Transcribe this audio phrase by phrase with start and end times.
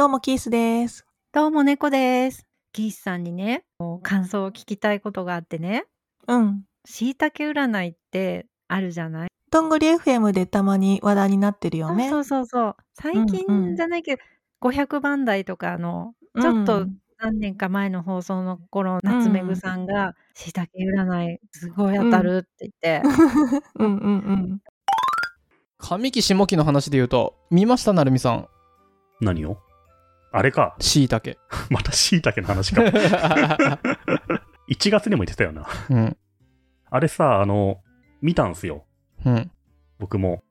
[0.00, 1.04] どうもキースです。
[1.30, 2.46] どうも猫です。
[2.72, 3.64] キースさんにね、
[4.02, 5.84] 感想を聞きたいことがあってね、
[6.26, 6.62] うん。
[6.86, 9.28] しいたけ占いってあるじゃない？
[9.50, 12.06] どんぐり FM でたまに話題になってるよね。
[12.06, 12.76] あそうそうそう。
[12.94, 14.22] 最うんうん近じゃないけど、
[14.62, 23.02] 500番台とかの、ちょっとうん何年か前の放送の頃、夏目ぐさんが、しいたけ占いすごい当たるって言って、
[23.76, 24.60] うんうんうん。
[25.78, 28.48] 上期下期の話で言うと、見ました成美さん。
[29.20, 29.58] 何を？
[30.32, 30.76] あれか。
[30.80, 31.38] しいたけ。
[31.70, 32.82] また椎茸の話か。
[34.68, 35.66] 1月にも言ってたよな。
[35.90, 36.16] うん。
[36.90, 37.80] あれさ、あの、
[38.22, 38.84] 見たんすよ。
[39.24, 39.50] うん。
[39.98, 40.42] 僕も。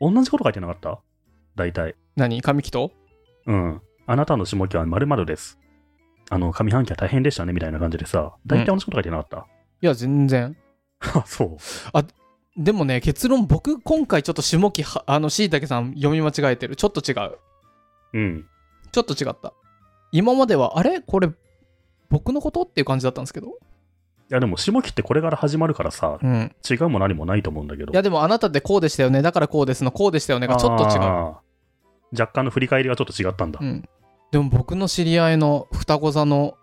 [0.00, 1.00] 同じこと書いてなかった？
[1.54, 1.94] 大体。
[2.16, 2.42] 何？
[2.42, 2.92] 上期と
[3.46, 3.80] うん。
[4.06, 5.58] あなたの下期は〇〇です。
[6.28, 9.46] あの、上半期は大変でしたね、みたいな感じでさ、大体同じこと書いてなかった、
[9.80, 10.56] いや、全然。
[11.00, 12.62] あ、そう。
[12.62, 16.74] でもね、結論、僕、今回ちょっと下期は、あの、しいたけさん読み間違えてる。
[16.74, 17.38] ちょっと違う。
[18.14, 18.46] うん。
[18.92, 19.52] ちょっと違った。
[20.12, 21.00] 今までは、あれ？
[21.00, 21.30] これ、
[22.08, 22.62] 僕のこと？
[22.62, 23.48] っていう感じだったんですけど。
[23.48, 23.50] い
[24.30, 26.52] や、でも下期ってこれから始まるからさ、うん。
[26.68, 27.92] 違うも何もないと思うんだけど。
[27.92, 29.22] いや、でも、あなたってこうでしたよね。
[29.22, 31.02] だからこうですの、こうでしたよねがちょっと違う。
[32.18, 33.60] 若干の振り返りがちょっと違ったんだ。
[33.62, 33.88] うん。
[34.32, 36.56] でも、僕の知り合いの双子座の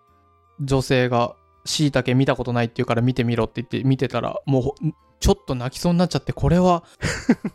[0.59, 1.35] 女性が、
[1.65, 4.75] しいたけ見たことないって言うから見てみろって言って見てたら、もうほ、
[5.21, 6.83] ちょっと泣きそうになっちゃって、これは、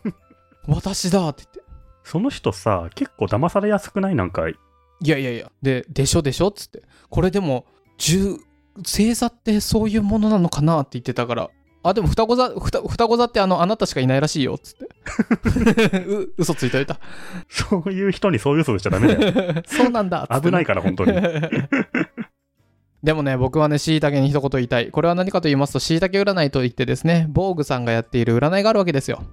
[0.67, 1.68] 私だって言って。
[2.03, 4.15] その人さ、結構騙されやすくない？
[4.15, 4.55] なんか、い
[5.03, 5.51] やいやいや。
[5.61, 6.47] で、でしょでしょ？
[6.47, 6.83] っつって。
[7.09, 7.65] これでも、
[7.97, 8.37] 十、
[8.77, 11.49] 星座ってそういうものなのかなって言ってたから。
[11.81, 15.99] あ、でも双子座、双子座ってあの、あなたしかいないらしいよっつって。
[16.03, 16.99] う嘘ついといた。
[17.47, 19.63] そういう人にそういう嘘しちゃダメだよ。
[19.67, 21.13] そうなんだね危ないから、本当に。
[23.01, 24.91] でもね、僕はね、しいたけに一言言いたい。
[24.91, 29.23] これは何かと言いますと、しいたけ占いといってですね、防具さんがやっている占いがあるわけですよ。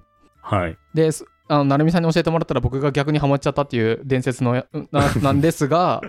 [0.49, 0.77] はい。
[0.93, 6.01] で、すあの、なるみさんに教えてもらったら僕が逆にハマっちゃったっていう伝説のやな なんですが、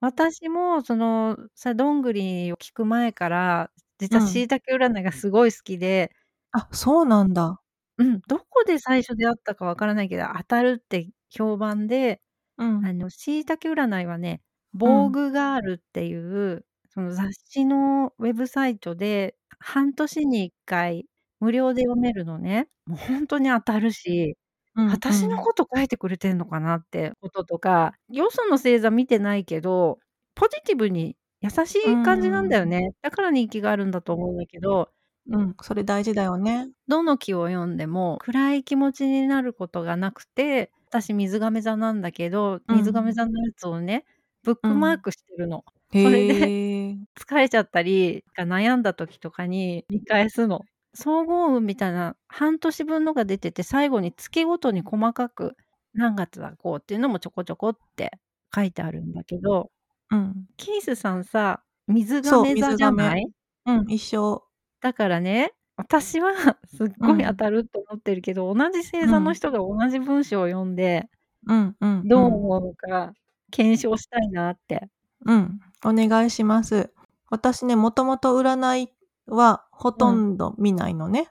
[0.00, 6.12] 私もそのさどんぐりを聞く前から実はうんしいたけ占いがすごい好きで、
[6.52, 7.60] あ、そうなんだ。
[7.98, 12.20] うん、どこで最初出会ったかわからないけど当たるって評判で
[12.58, 12.84] うん。
[12.84, 14.40] あのしいたけ占いはね
[14.74, 21.06] 「防具ガール」っていう、その雑誌のウェブサイトで半年に1回
[21.40, 22.68] 無料で読めるのね。
[22.86, 24.36] もう本当に当たるし、
[24.76, 29.98] うん私のこと書いてくれてんのかなってこととかよその星座見てないけど
[30.36, 34.90] ポジティブに優しい感じなんだよね、だから人気があるんだと思うんだけど
[35.26, 35.56] うん。
[35.62, 36.68] それ大事だよね。
[36.88, 42.76] どの木を読んでも暗い気持ちになることがなくて私水亀座なんだけどうん。
[42.76, 44.04] 水亀座のやつをね、
[44.42, 46.98] ブックマークしてるの、へそれえ。
[47.16, 55.56] 疲れちゃったり悩んだ時とかに見返すの総合運みたいな半年分のが出てて最後に月ごとに細かく
[55.94, 58.12] 何月はこうっていうのもちょこちょこって
[58.54, 59.70] 書いてあるんだけど
[60.10, 60.46] うん。
[60.56, 63.26] キースさんさ水そう亀座じゃない？
[63.66, 64.44] うん、一緒。
[64.80, 66.32] だからね私は
[66.66, 71.08] すっごい当たると思ってるけど、同じ星座の人が同じ文章を読んで、
[71.46, 72.08] うんうん。
[72.08, 73.12] どう思うか
[73.52, 74.88] 検証したいなって。
[75.26, 75.60] うん。
[75.84, 76.90] お願いします。
[77.30, 78.92] 私ね、もともと占い
[79.26, 81.28] はほとんど見ないのね。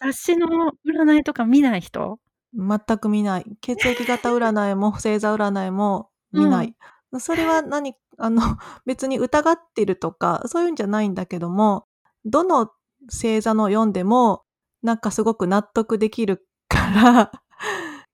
[0.00, 0.46] 雑誌の
[0.86, 2.18] 占いとか見ない人？
[2.54, 3.44] 全く見ない。
[3.60, 6.74] 血液型占いも星座占いも見ない。
[7.18, 8.42] それは何、あの、
[8.84, 11.86] 別に疑ってるとか、そういうんじゃないんだけども、
[12.24, 12.70] どの
[13.10, 14.42] 星座の読んでも、
[14.82, 17.32] なんかすごく納得できるから、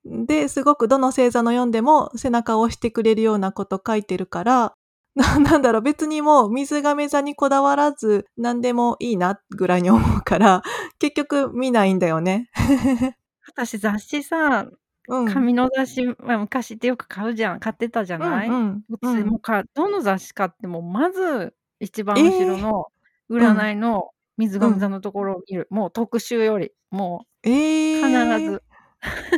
[0.05, 4.75] で、すごくどの星座の読んでも背中を押してくれるようなこと書いてるから、
[5.15, 10.63] な なんだろう、別にもう水亀座にこだわらず何でもいいなぐらいに思うから、
[10.99, 12.51] 結局見ないんだよね。
[13.47, 14.67] 私雑誌さ
[15.09, 15.27] うん。
[15.27, 17.61] 紙の雑誌、まあ昔ってよく買うじゃん。
[17.61, 19.27] 買ってたじゃない、うんうん。
[19.27, 19.41] もう。
[19.41, 22.87] かどの雑誌買ってもまず一番後ろの
[23.29, 26.73] 占いの水亀座のところを見る、もう特集より。
[26.91, 28.63] もえうー、必ず、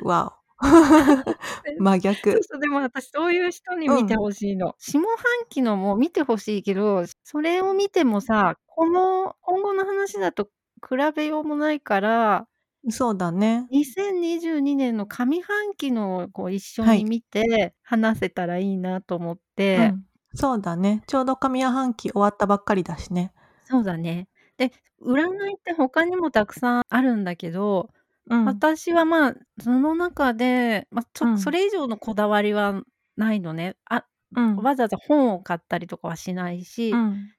[0.04, 0.43] わお。
[1.78, 2.60] 真逆そう。
[2.60, 5.16] でも私そういう人に見てほしいの、下半
[5.48, 10.44] 期のも見てほしいけどそれを見てもさこの今後の話だと
[10.86, 12.46] 比べようもないから
[12.90, 13.70] そうだね。
[13.70, 19.38] 2022年の上半期のをこう一緒はいに見て話せたらいいなと思っ
[19.76, 20.04] うて、ん。
[20.34, 21.02] そうだね。
[21.06, 23.32] ちょうど上半期終わったばっかりだしね。
[23.66, 24.28] そうだね
[24.58, 27.90] で占いって他にもたくさんあるんだけど、
[28.30, 28.44] うん。
[28.44, 32.82] 私はまあその中で、まあ、ちょうんそれ以上のこだわりは
[33.16, 34.04] ないのねあ
[34.36, 34.56] うん。
[34.56, 36.92] わざわざ本を買ったりとかはしないし、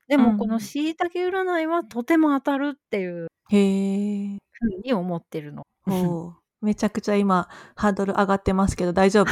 [0.08, 4.38] でもこのしいたけ占いはとても当たるっていうへえ。
[4.52, 5.64] ふうに思ってるの。
[6.62, 9.30] めちゃくちゃ今、ハードル上がってますけど大丈夫？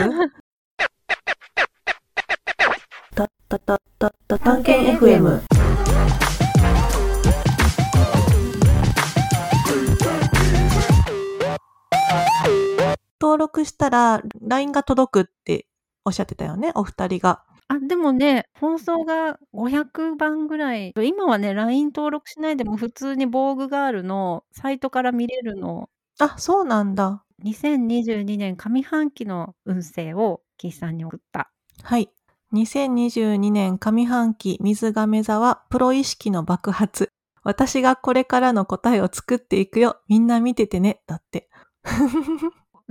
[3.16, 3.80] たたた
[4.28, 5.63] た探検 FM
[13.24, 15.66] 登録したら LINE が届くって
[16.04, 17.42] おっしゃってたよね、お二人が。
[17.70, 25.90] あ、でもね、放送が500番ぐらい、今はね、LINE 登録しないでも普通に防具ガールのサイトから見れるの。
[26.20, 27.24] あ、そうなんだ。
[27.46, 31.50] 2022年上半期の運勢を岸さんに送った。
[31.82, 32.10] はい。
[32.54, 37.14] 2022年上半期水亀座はプロ意識の爆発。
[37.44, 40.02] 私がこれからの答えを作っていくよ。
[40.10, 41.00] みんな見ててね。
[41.08, 41.48] だって。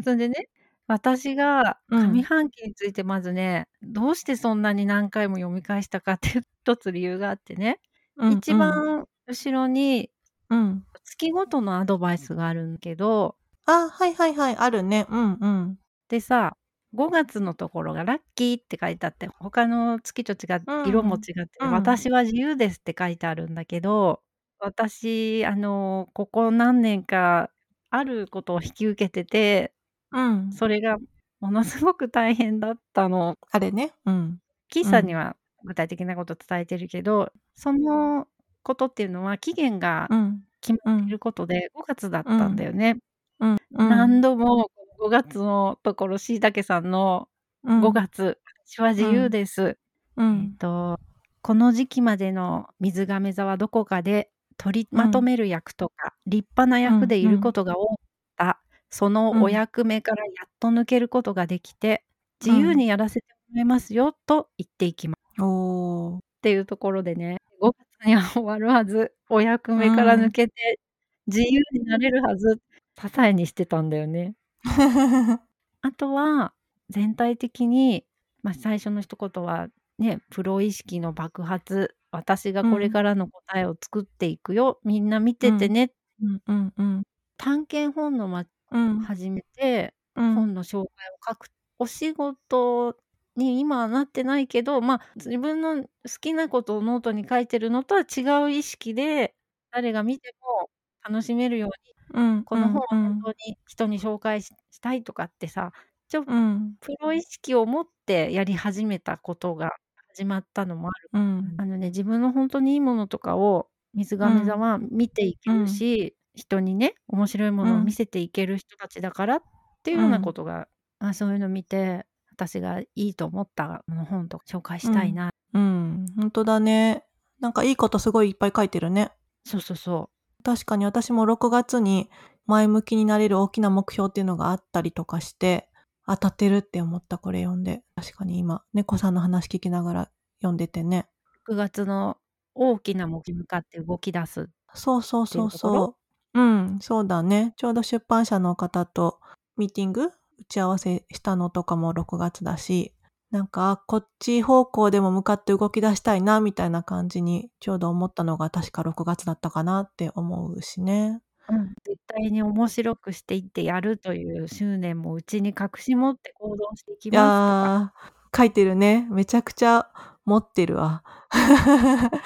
[0.03, 0.49] それでね、
[0.87, 7.81] 私がうん上半期についてまずね、どうしてそんなに何回も読み返したかっていう一つ理由があってね、
[8.17, 10.11] うん一、番後ろに
[10.51, 10.85] うん。
[11.05, 14.57] 月ごとのアドバイスがあるんだけど、あ、はいはいはい。
[14.57, 15.07] あるね。
[15.09, 15.79] うんうん。
[16.09, 16.57] でさ、
[16.95, 24.23] 5月のところがラッキーって書いてあって、他の月と違ってうん色も違ってて、うん私は自由ですって書いてあるんだけど、
[24.59, 27.51] 私、あの、ここ何年か
[27.91, 29.72] あることを引き受けてて、
[30.13, 30.53] うん。
[30.53, 30.99] それが
[31.41, 33.37] ものすごく大変だったの。
[33.51, 33.93] あれね。
[34.07, 34.39] うん。
[34.69, 38.29] キーさんには具体的なこと伝えてるけど、その
[38.63, 40.45] ことっていうのは期限がうん。
[40.61, 42.99] 決まっていることで5月だったんだよね。
[43.41, 43.59] うん。
[43.89, 47.29] 何度も5月のところ、しいたけさんの
[47.65, 49.79] うん5月、私は自由です。
[50.17, 50.57] うん。
[50.59, 51.01] と、
[51.43, 57.97] この時期までの水亀座はどこかで取りまとめる役とか、立派な役でいることが多かっ
[58.37, 58.63] た。
[58.93, 62.05] そのお役目からやっと抜けることができて、
[62.45, 65.43] 自由にやらせてもらいますよ、と言っていきます。
[65.43, 66.19] おー。
[66.19, 70.79] っていうところでね、5月には終わるはず、お役目から抜けて、
[71.27, 72.61] 自由になれるはず、
[73.01, 74.35] 支えにしてたんだよね。
[75.81, 76.53] あとは、
[76.91, 78.05] 全体的に、
[78.43, 79.69] まあ、最初の一言は、
[79.99, 85.93] ね、プロ意識の爆発、私がこれからの答えを作っていくよ、みんな見ててね、
[86.23, 87.03] うんうんうん。
[87.39, 88.99] 探検本のまうん。
[89.01, 90.35] 始めて、うん。
[90.35, 91.49] 本の紹介を書く。
[91.79, 92.97] お仕事
[93.37, 95.89] に今はなってないけど、まあ、自分の好
[96.21, 99.35] きなことをノートに書いてるのとは違う意識で、
[99.71, 100.71] 誰が見ても
[101.09, 101.71] 楽しめるよう
[102.19, 102.45] に、うん。
[102.45, 105.73] この本をうん本当に人に紹介ししたいとかってさ、
[106.09, 106.77] ちょうん。
[106.81, 109.71] プロ意識を持ってやり始めたことが
[110.15, 111.11] 始まったのもある。
[111.13, 111.55] うん。
[111.57, 119.43] あのね、自分の本当にいいものとかを水亀座は見ていけるし、人にね、面白いものを見せていける人たちだからっ
[119.83, 120.69] ていうようなことが、
[120.99, 125.31] あそういうの見て、私がいいと思ったもの本とか紹介したいな。
[125.53, 126.07] うん。
[126.17, 127.05] 本当だね。
[127.41, 129.13] なんかいいことすごいいっぱい書いてるね。
[129.45, 130.11] そうそうそ
[130.45, 132.09] 確かに私も6月に
[132.47, 135.69] 前向きになれる大きな目標っていうのがあったりとかして、
[136.07, 137.83] 当たってるって思ったこれ読んで。
[137.95, 141.07] 確かに今、猫さんの話聞きながら読んでてね。
[141.49, 141.53] う。
[141.53, 142.17] 9月の
[142.55, 144.49] 大きな目標に向かって動き出す。
[144.75, 146.02] そうそうそうそう。
[146.35, 147.53] うん、そうだね。
[147.57, 149.21] ちょうど出版社の方と
[149.57, 150.13] ミーティング打
[150.49, 152.95] ち合わせしたのとかも6月だし、
[153.31, 161.21] なんか、あこっち方向でも向かって動き出したいな、みたいな感じにちょうど思ったのが確か6月だったかなって思うしね。
[161.49, 168.13] うん、絶対に面白くしていってやるという執念もうちに隠し持って行動していきいますとか。
[168.35, 169.07] 書いてるね。
[169.11, 169.89] めちゃくちゃ
[170.25, 171.03] 持ってるわ。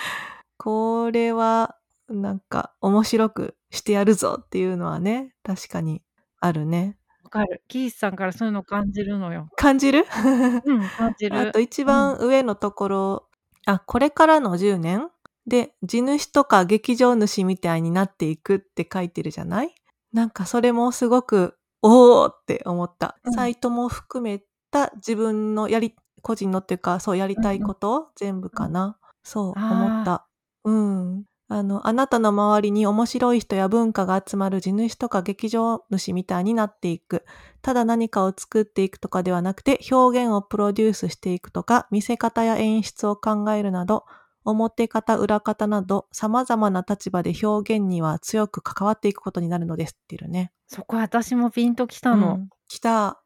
[0.58, 1.76] これは、
[2.08, 6.02] なんか、面白くしてやるぞっていうのはね、確かに
[6.40, 6.98] あるね。
[7.24, 7.62] わかる。
[7.68, 9.48] キースさんからそういうの感じるのよ。
[9.56, 10.04] 感じる？
[10.64, 11.38] うん、感じる。
[11.38, 13.28] あと一番上のところ、
[13.66, 15.10] あ、これからの10年？
[15.46, 19.74] で、地主とか劇場主みたいになっていくって書いてるじゃない？
[20.12, 23.16] なんかそれもすごく、おーって思った。
[23.24, 28.98] うんサイトも含めた自分のやり、個人のっていうか、そうやりたいこと、全部かな？
[29.22, 30.26] そう、思った。
[30.64, 31.24] うん。
[31.48, 37.24] あの、あなたの周りに面白い人や文化が集まる地主とか劇場主みたいになっていく。
[37.62, 44.04] ただ何かを作っていくとかではなくて、表現をプロデュースしていくとか、見せ方や演出を考えるなど、
[44.44, 50.52] 表方、裏方など、様々な立場で表現には強く関わっていくことになるのですっていうね。
[50.66, 52.34] そこ私もピンときたの。
[52.34, 53.22] うん来た。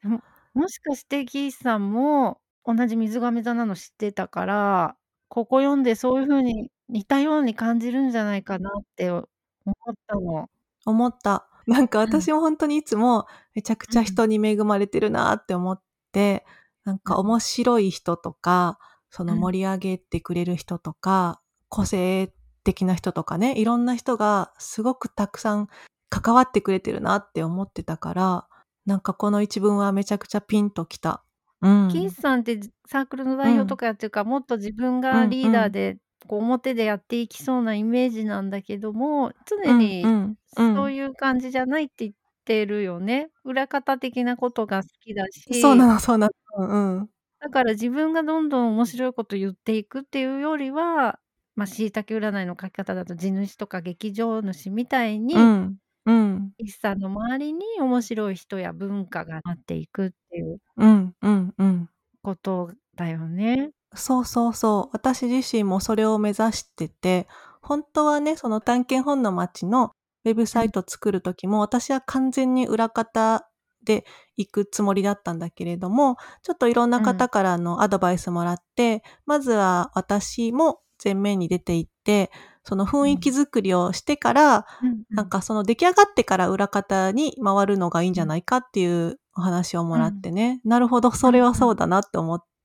[0.53, 4.97] もしかしてキースさんも同じ水亀座なの知ってたから、
[5.29, 10.49] ここ読んでそういう風に似たように感じるんじゃないかなって思ったの。
[10.87, 11.47] 思った。
[11.67, 15.83] なんか私も本当にいつもめちゃくちゃ人に恵まれてるなって思っ
[16.13, 16.45] て、
[16.85, 18.79] なんか面白い人とか、
[19.11, 22.33] その盛り上げてくれる人とか、個性
[22.65, 25.69] 的な人とかね、いろんな人がすごくたくさん
[26.09, 28.47] 関わってくれてるなって思ってたから、
[28.87, 31.23] なんかこの一文はめちゃくちゃピンときた。
[31.63, 31.89] うん。
[31.91, 43.31] キースさんってサークルの代表とかやってるから、もっと自分がリーダーで、こう表でやっていきそうなイメージなんだけども、常にうんうんそういう感じじゃないって言ってるよね。
[43.45, 45.61] 裏方的なことが好きだし。
[45.61, 46.33] そうなのそうなの。
[46.59, 47.11] うんうん。
[47.41, 51.19] だから自分がどんどん面白いこと言っていくっていうよりは、
[51.57, 55.77] まあ、椎茸占いの書き方だと地主とか劇場主みたいに、うん。
[56.07, 56.53] うん。
[56.59, 61.91] キースさんの周りに面白い人や文化があっていくっていううんうんうん。
[62.23, 63.73] ことだよね。
[63.95, 64.91] そうそうそう。
[64.93, 67.27] 私自身もそれを目指してて、
[67.61, 69.93] 本当はね、その探検本の街の
[70.25, 73.49] ウェブサイト作る時も、私は完全に裏方
[73.85, 74.05] で
[74.37, 82.31] 行くつもりだったんだけれども、ちょっといろんな方からのアドバイスもらって、まずは私も前面に出て行って、
[82.63, 84.67] その雰囲気作りをしてから、
[85.15, 92.45] なんかその出来上がってから裏方に回るのがいいんじゃないかっていうお話をもらってね、なるほど、それはそうだなって思っ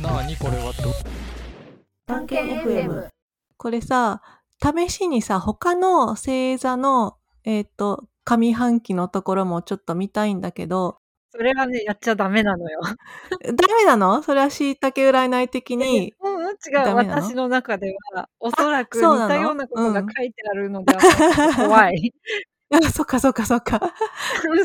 [0.00, 0.72] なあにこれは
[2.06, 3.08] 探検 FM。
[3.56, 4.22] これさ、
[4.60, 10.98] 試しにさ、他の星座の、えっ、と、上半期のところもちょっと見たいんだけど、
[11.34, 12.80] それはね、やっちゃダメなのよ。
[13.56, 14.22] ダメなの？
[14.22, 16.12] それは椎茸占い的に。
[16.20, 16.94] うんうん、違う。
[16.94, 22.14] 私の中では、おそらく似たようなことがうん書いてあるのではないかと怖い。
[22.70, 23.80] あ、そっかそっかそっか。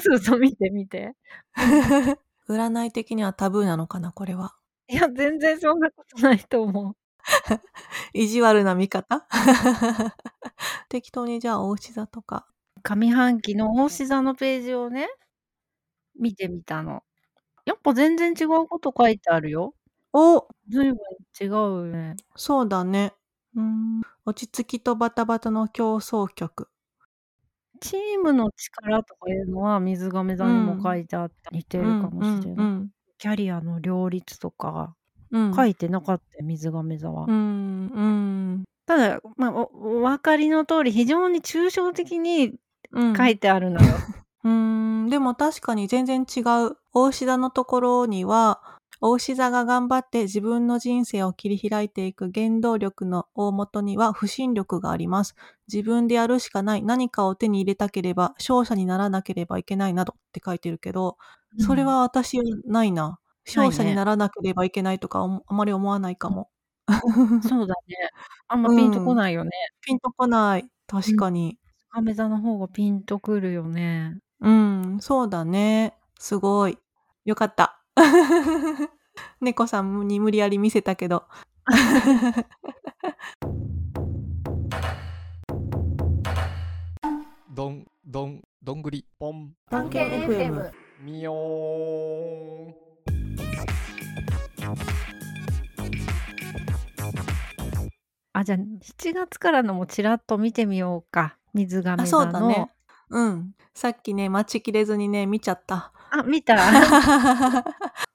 [0.01, 1.13] そうそう、見て見て。
[2.49, 4.55] 占い的にはタブーなのかなこれは。
[4.89, 6.95] いや、全然そんなことないと思う。
[8.13, 9.27] 意地悪な見方？
[10.89, 12.47] 適当にじゃあ、大牛座とか。
[12.83, 15.09] 上半期の大志座のページをね、
[16.19, 17.03] 見てみたの。
[17.65, 19.75] やっぱ全然違うこと書いてあるよ。
[20.13, 20.97] おずいぶん
[21.41, 22.15] 違うよね。
[22.35, 23.13] そうだね。
[23.55, 24.01] うん。
[24.25, 26.69] 落ち着きとバタバタの競争曲。
[27.81, 32.67] チームの力とかいうのは水亀座にも書いてあって似てるかもしれない。
[33.17, 34.95] うんキャリアの両立とか
[35.31, 35.55] うんうん。
[35.55, 37.25] 書いてなかったよ、水亀座は。
[37.27, 42.53] うんうんただ、まあ、おお分かりの通り非常に抽象的に
[42.91, 43.15] うん。
[43.15, 43.87] 書いてあるのよ。
[44.45, 44.51] うー
[45.07, 46.77] ん、でも確かに全然違う。
[46.93, 48.61] 大志座のところには、
[49.01, 55.35] 大志座が頑張って自分の人生を切り開いていく原動力の大元には不信力があります。
[55.71, 56.83] 自分でやるしかない。
[56.83, 61.17] 何かを手に入れたければ、勝者にならなければいけないなどって書いてるけど、
[61.59, 63.19] それは私はないな。
[63.45, 66.49] 勝者にならなければいけないとかおあまり思わないかも。
[67.47, 67.95] そうだね。
[68.47, 69.51] あんまピンとこないよね。
[69.81, 70.69] ピンとこない。
[70.85, 71.57] 確かに。
[71.89, 74.19] 亀座の方がピンとくるよね。
[74.41, 75.95] うん、そうだね。
[76.19, 76.77] すごい。
[77.25, 77.81] よかった。
[79.41, 81.27] 猫さんに無理やり見せたけど。
[87.49, 90.86] どんどんどんぐりポン探検 FM。
[90.99, 92.87] みよーん
[98.33, 101.37] あ、じゃあ7月からのもちらっと見てみようか。
[101.53, 102.23] 水亀あ、座の。
[102.23, 102.71] そうだね。
[103.09, 103.51] うん。
[103.73, 105.91] さっきね、待ちきれずにね、見ちゃった。
[106.11, 106.55] あ、見た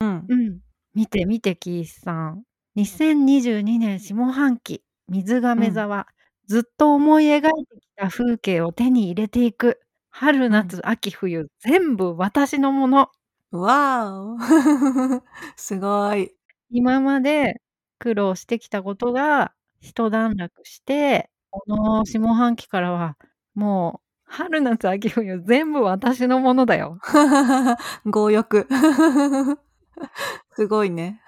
[0.01, 0.25] うん。
[0.29, 0.59] うん。
[0.95, 2.43] 見て見て、キースさん。
[2.77, 6.07] 2022年下半期、水亀座は、
[6.47, 9.81] ずっと思い描いてきた風景を手に入れていく。
[10.15, 13.09] 春、夏、秋、冬、全部私のもの。
[13.51, 14.39] わーお。
[15.57, 16.31] すごい。
[16.71, 17.61] 今まで
[17.99, 23.17] 苦労してきたことが一段落して、この下半期からは、
[23.55, 26.99] もう、春、夏、秋、冬、全部私のものだよ。
[28.13, 28.67] 強欲。
[30.57, 31.21] すごいね。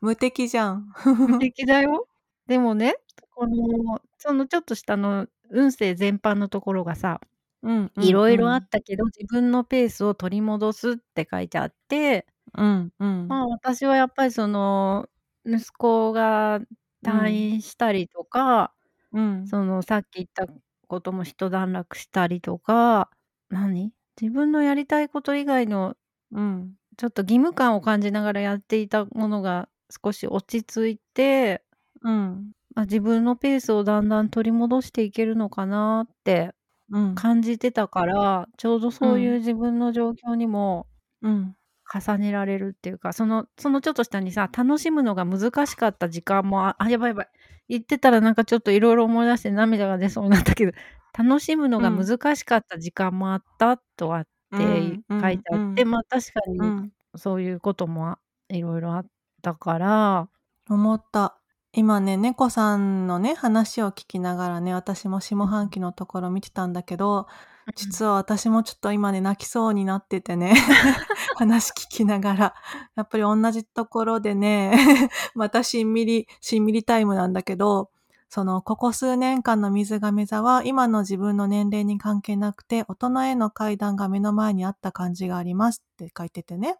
[0.00, 0.92] 無敵じゃん。
[1.28, 2.08] 無敵だよ。
[2.46, 2.96] でもね、
[3.34, 7.20] この、そのちょっと下の運勢全般のところがさ、
[7.62, 7.92] うん。
[8.00, 12.26] いろいろあったけど、自分のペースを取り戻すって書いてあって、
[12.58, 12.92] うん。
[12.98, 13.28] うん。
[13.28, 15.08] まあ私はやっぱりその、
[15.46, 16.60] 息子が
[17.04, 18.74] 退院したりとか、
[19.12, 19.46] うん。
[19.46, 20.46] そのさっき言った
[20.88, 23.10] ことも一段落したりとか、
[23.50, 23.92] 何？
[24.20, 25.96] 自分のやりたいこと以外の
[26.32, 26.74] うん。
[26.98, 29.68] ちょっと義務感を感じながらやっていたものが
[30.04, 31.64] 少し落ち着いて、
[32.02, 32.52] うん。
[32.74, 36.54] まあ、自分のペースをだんだん取り戻していけるのかなって
[36.92, 37.22] うん。
[37.22, 40.86] 感じてたから、ちょうどそういう自分の状況にも
[41.22, 41.54] うん。
[41.92, 47.28] 重ねられるっていうか、そのそのちょっと下にさ、楽しむのが難しかった時間も、あ、あ、やばいやばい。
[47.68, 50.72] 言ってたらなんかちょっと色々思い出して涙が出そうになったけど、
[51.18, 52.06] 楽しむのがうん。
[52.06, 55.84] 難しかった時間もあったとかっうてんう書いんてあって、うん。
[55.84, 56.92] ま、確かうにん。
[57.16, 58.18] そういうこともあ
[58.50, 59.06] 色々あっ
[59.42, 60.28] たから
[60.68, 61.41] 思った。
[61.74, 67.20] 今ね、猫さんのね、話を聞きながらね、私も下半期のところ見てたんだけど、
[67.66, 67.72] うん。
[67.74, 70.54] 実は私もちょっと今ね、泣きそうになっててね、
[71.36, 72.54] 話聞きながら。
[72.94, 77.88] やっぱりおんなじところでね、 またしんみりしんみりタイムなんだけど、
[78.28, 86.76] その、ここ数年間の水亀座は、今の自分の年齢に関係なくて、大人への階段が目の前にあった感じがありますって書いててね。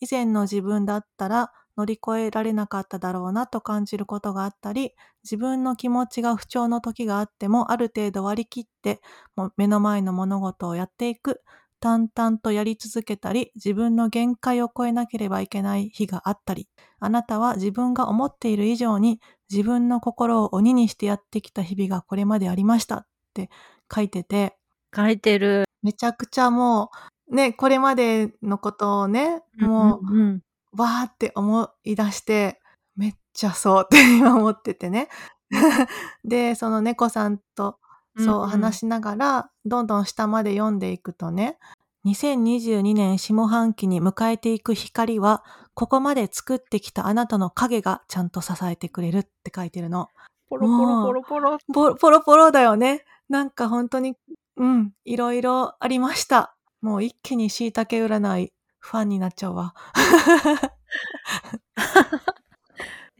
[0.00, 4.92] 以前の自分だったら乗り越えられなかっただろうなと感じることがあったり、
[5.24, 9.00] 自分の気持ちが不調の時があっても、ある程度割り切って、
[9.36, 11.42] もう目の前の物事をやっていく、
[11.80, 16.68] 淡々とやり続けたり、自分の限界を超えなければいけない日があったり、
[17.00, 19.20] あなたは自分が思っている以上に、
[19.50, 23.50] 自分の心を鬼にしてやってきた日々がこれまでありましたって
[23.94, 24.58] 書いてて。
[24.94, 25.64] 書いてる。
[25.82, 26.90] めちゃくちゃも
[27.28, 30.42] う、ね、これまでのことをね、うんもうんうん。
[30.72, 32.60] う、わーって思い出して、
[32.96, 35.08] めっちゃそうって今思っててね。
[36.24, 37.78] で、その猫さんと、
[38.18, 38.48] そう、うんうん。
[38.48, 41.58] 話しながら、どんどん下まで読んでいくとね、
[42.06, 45.44] 2022年下半期に迎えていく光は、
[45.74, 50.08] ここまで作ってきたあなたの影がちゃんと支えてくれるって書いてるの。
[50.48, 51.54] ポロポロポもロポロ。
[51.54, 53.04] う、ポポロポロだよね。
[53.28, 54.16] なんかほんとに、
[54.56, 56.56] うん、いろいろありました。
[56.80, 59.74] もう一気に椎茸占い、ファンになっちゃうわ。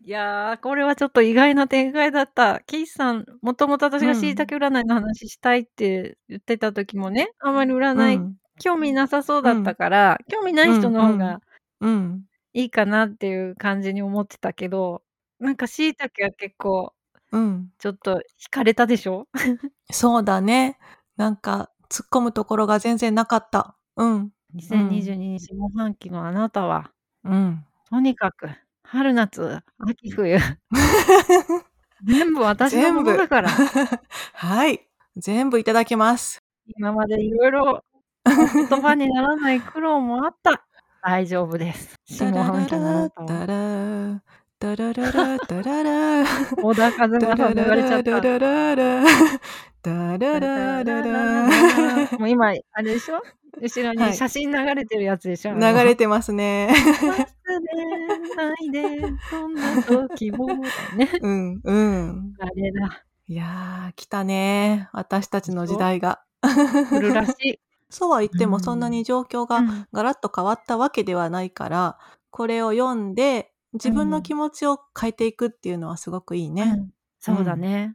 [0.04, 2.60] いや、これはちょっと意外な展開だった。
[2.66, 4.06] キースさん、もともと私うん。
[4.06, 8.38] が椎茸占いの話したいって言ってた時もね、あまりう占いん。
[8.60, 9.74] 興味なさそうだったうん。
[9.74, 11.04] から、興味なうい人んうん。
[11.04, 11.40] の方が
[11.80, 12.28] うん。
[12.54, 15.02] いいかなっていう感じに思ってたけど、
[15.38, 16.94] なんか椎茸は結構
[17.32, 17.70] うん。
[17.78, 19.28] ちょっと惹かれたでしょ？
[19.90, 20.78] そうだね。
[21.16, 23.76] なんか突っ込むところが全然なかった。
[23.96, 24.30] うん。
[24.72, 24.88] うん。
[24.88, 26.90] 2022年下半期のあなたは
[27.24, 27.64] うん。
[27.90, 28.48] とにかく
[28.82, 30.38] 春夏秋冬
[32.04, 33.10] 全部私のも全部。
[33.12, 33.48] のだから。
[34.34, 34.86] はい。
[35.16, 36.42] 全部いただきます。
[36.78, 37.82] 今まで色々お
[38.68, 40.64] 言葉にならない苦労もあった。
[41.02, 41.94] 大丈夫です。
[42.06, 43.26] 下半期のあなラ、たは。
[43.26, 44.22] タラ、
[44.58, 46.24] タラララ、タララ。
[46.62, 48.20] 小田和正タラさんの言われちゃった。
[48.20, 49.04] ララララ。
[49.82, 51.46] タラタララララララ。
[51.46, 52.18] ラ。
[52.18, 53.22] もう今あれでしょ？
[53.56, 54.10] 後ろはい。
[54.10, 55.52] に写真流れてるやつでしょ？
[55.52, 56.68] あ流のれてますね。
[58.34, 61.08] ないで、そんな時もね。
[61.20, 62.38] うん、うん。
[62.38, 63.04] あれだ。
[63.26, 65.66] いや、来たね、私たちの？
[65.66, 66.24] 時代が。
[66.90, 67.60] 来るらしい。
[67.90, 69.04] そうは言っうてもそんなにん。
[69.04, 69.88] 状況がうん。
[69.92, 71.98] ガラッと変わったわけではないから、
[72.30, 73.52] これを読んで、
[73.84, 74.34] う自分の気ん。
[74.34, 76.80] 持ちを変えていくっていうのはすごくいいうね。
[76.86, 76.90] ん。
[77.26, 77.58] うそうだん。
[77.58, 77.94] ね。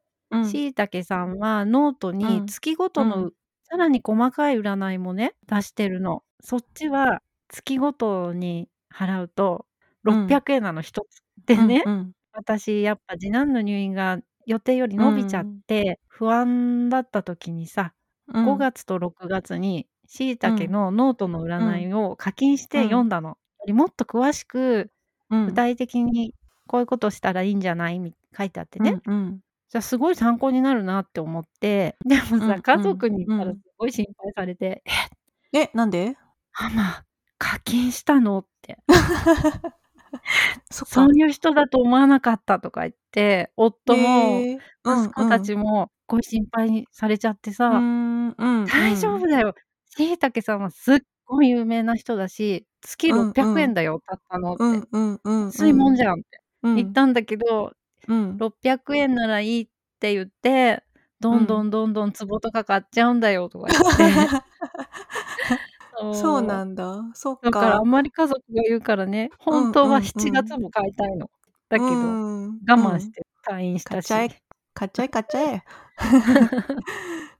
[0.31, 0.61] うん。
[0.61, 2.45] 椎茸さんはノートうにん。
[2.45, 3.03] 月ごうん。
[3.05, 3.31] との
[3.63, 6.23] さらに細かい占いもね、出してるの。
[6.39, 9.67] そっちは月ごとに払うと
[10.07, 10.35] うん。
[10.35, 11.21] 600円なの、1つ。
[11.45, 12.13] でうんね、うん。
[12.31, 15.61] 私やっぱ次男の入院が予定よりう伸びちゃっん。
[15.67, 17.93] て、不安だった時にさ、
[18.27, 18.65] 5うん。
[18.71, 20.65] 月と6月に椎うん。
[20.65, 21.85] 茸のノートのうん。
[21.85, 23.03] 占いを課金しうて読ん。
[23.03, 23.29] んだの。
[23.29, 24.91] よりもっと詳しく、
[25.29, 25.47] うん。
[25.47, 26.35] 具体的に
[26.67, 27.99] こういうことしたらいいんじゃない？
[27.99, 28.79] み書いてあってね。
[28.79, 29.41] うんうん。
[29.71, 33.61] じゃ、すごい参考になるなって思って、でもうさ、家んうん族に言ったらすうん。
[33.77, 34.83] ごい心配されて、
[35.53, 36.17] 「え、え、なんで？
[36.59, 37.05] ママ、
[37.37, 38.77] 課金したの？」って。
[40.71, 40.85] そ。
[40.85, 44.47] そういう人だと思わなかったとか言って、夫も
[44.85, 45.51] 息子たうん。
[45.51, 49.11] ちもごい心配にされちゃってさ、ん、うん大うん。
[49.11, 49.55] 丈夫だよ。
[49.85, 53.75] 椎茸さんはすっごい有名な人だし、月うんう600円ん。
[53.75, 54.79] だよ、たったのっうて。
[54.79, 55.93] んうんうん安いもうん。
[55.93, 56.75] んじゃんってうん。
[56.75, 57.73] 言ったんだけど、
[58.11, 58.37] うん。
[58.37, 59.69] 600円ならいいっ
[59.99, 60.83] て言って、
[61.19, 61.47] どうんん。
[61.47, 64.33] どんどんどん壺とか買っちゃうんだよとか言って。
[66.11, 66.41] そうそう。
[66.41, 67.11] なんだ。
[67.15, 67.83] そっだからあか。
[67.83, 70.57] んまり家族が言うからね、う本当はんうんう7月ん。
[70.57, 71.29] も買いたいの。
[71.69, 72.19] だうけど、
[72.49, 72.97] ん、我うん。
[72.97, 74.41] 慢して退院した買っちゃえし。
[74.73, 75.63] 買っちゃえ買っちゃえ。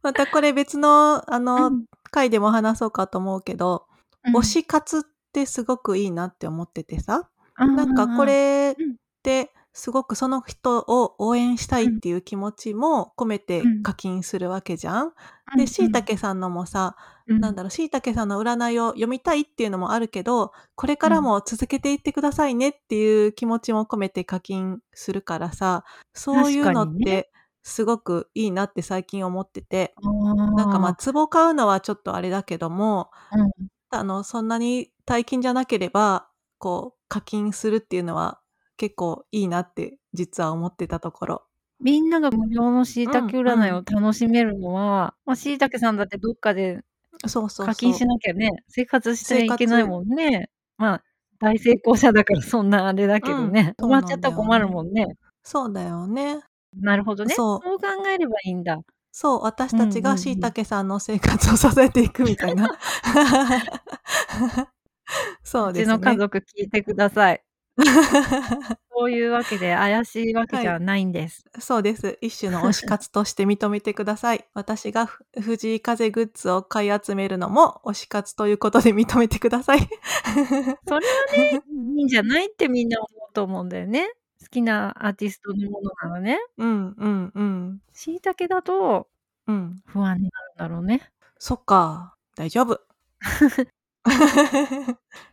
[0.04, 1.86] またこれ別のあうのん。
[2.12, 3.88] 回でも話そうかと思うけど、
[4.24, 4.42] うん。
[4.42, 5.04] 推し活っ
[5.34, 7.30] てすごくいいなって思っててさ。
[7.76, 13.84] なんかこれうんってすごくその人を応援したいっていう気持ちも込めてうん。
[13.84, 15.06] 課金するわけじゃん。
[15.06, 15.12] うん
[15.58, 16.96] で、しいたけさんのもさ、
[17.28, 17.40] うん。
[17.42, 27.32] なんだろう、しいたけさんの占いを読みたいっていうのもあるけど、これからも続けていってくださいねっていう気持ちも込めて課金するからさ、そういうのって
[27.64, 33.52] すごくいいなって最近思ってて、あーなんかまあ、壺買うのはちょっとあれだけども、うん。
[33.90, 36.30] あの、そんなに大金じゃなければ、
[36.60, 38.41] こう、課金するっていうのは
[38.82, 41.44] 結構いいなって実は思ってたところ。
[41.80, 46.80] みんなが無料のしいたけ占いを楽しめるのは、まあ、しいたけさんだってどっかで
[47.28, 47.66] そうそうそう。
[47.68, 50.50] 課金しなきゃね、生活していけないもんね。
[50.78, 51.04] まあ、
[51.38, 53.76] 大成功者だから そんなあれだけどね。
[53.78, 55.06] うん止まっちゃったら困るもんね。
[55.44, 56.40] そうだよね。
[56.80, 57.36] なるほどね。
[57.36, 58.80] そそうう考えればいいんだ。
[59.12, 62.80] そう、私たちがしいたけさんの生活を支えていくみたいな。
[65.44, 65.98] そううちですね。
[65.98, 67.44] の家族聞いてください。
[68.94, 71.46] そういうわけで怪しいわけじゃないんです。
[71.60, 72.18] そうです。
[72.22, 74.46] 一種の推し活として認めてください。
[74.54, 79.80] 私がふ藤井風グッズを買い集めるのも推し活ということで認めてください。
[80.88, 81.62] それはね、
[81.98, 84.08] いいんじゃないってみんな思うと思うんだよね。
[84.40, 86.40] 好きなアーティストのものなのね。
[86.58, 87.82] うんうんうん。
[87.94, 89.08] しいたけだと
[89.48, 89.82] うん。
[89.86, 91.12] 不安になるんだろうね。
[91.38, 92.16] そっか。
[92.36, 92.82] 大丈夫。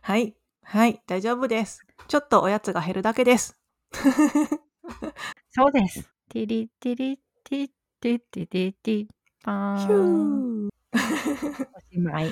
[0.01, 0.38] はい。
[0.71, 1.01] はい。
[1.07, 1.83] 大丈夫です。
[2.07, 3.59] ちょっとおやつが減るだけです。
[5.49, 6.07] そうです。
[6.29, 9.07] ティリティリティティティティティ
[9.43, 10.69] パーン。
[10.69, 11.67] ュー。
[11.73, 12.31] おしまい。